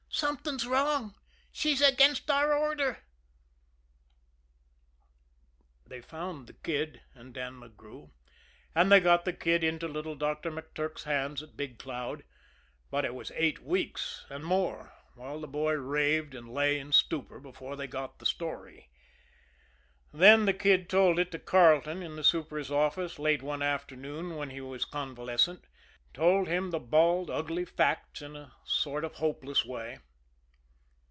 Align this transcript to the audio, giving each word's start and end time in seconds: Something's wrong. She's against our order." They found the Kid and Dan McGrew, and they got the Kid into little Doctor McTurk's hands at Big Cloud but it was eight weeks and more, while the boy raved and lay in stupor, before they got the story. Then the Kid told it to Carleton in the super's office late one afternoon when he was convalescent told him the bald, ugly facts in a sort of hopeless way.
Something's 0.13 0.67
wrong. 0.67 1.15
She's 1.51 1.81
against 1.81 2.29
our 2.29 2.53
order." 2.53 2.99
They 5.87 5.99
found 6.01 6.45
the 6.45 6.53
Kid 6.53 7.01
and 7.15 7.33
Dan 7.33 7.59
McGrew, 7.59 8.11
and 8.75 8.91
they 8.91 8.99
got 8.99 9.23
the 9.25 9.31
Kid 9.33 9.63
into 9.63 9.87
little 9.87 10.15
Doctor 10.15 10.51
McTurk's 10.51 11.05
hands 11.05 11.41
at 11.41 11.57
Big 11.57 11.79
Cloud 11.79 12.23
but 12.91 13.03
it 13.05 13.15
was 13.15 13.31
eight 13.35 13.63
weeks 13.63 14.25
and 14.29 14.43
more, 14.43 14.93
while 15.15 15.39
the 15.39 15.47
boy 15.47 15.73
raved 15.73 16.35
and 16.35 16.53
lay 16.53 16.77
in 16.77 16.91
stupor, 16.91 17.39
before 17.39 17.75
they 17.77 17.87
got 17.87 18.19
the 18.19 18.25
story. 18.25 18.89
Then 20.13 20.45
the 20.45 20.53
Kid 20.53 20.87
told 20.89 21.17
it 21.19 21.31
to 21.31 21.39
Carleton 21.39 22.03
in 22.03 22.15
the 22.17 22.23
super's 22.23 22.69
office 22.69 23.17
late 23.17 23.41
one 23.41 23.63
afternoon 23.63 24.35
when 24.35 24.49
he 24.49 24.61
was 24.61 24.83
convalescent 24.85 25.63
told 26.13 26.45
him 26.47 26.69
the 26.71 26.79
bald, 26.79 27.29
ugly 27.31 27.63
facts 27.65 28.21
in 28.21 28.35
a 28.35 28.53
sort 28.65 29.03
of 29.05 29.13
hopeless 29.15 29.63
way. 29.65 29.97